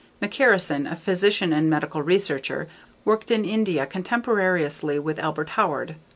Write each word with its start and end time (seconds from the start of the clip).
McCarrison, 0.19 0.91
a 0.91 0.95
physician 0.95 1.53
and 1.53 1.69
medical 1.69 2.01
researcher, 2.01 2.67
worked 3.05 3.29
in 3.29 3.45
India 3.45 3.85
contemporaneously 3.85 4.97
with 4.97 5.19
Albert 5.19 5.49
Howard. 5.51 5.95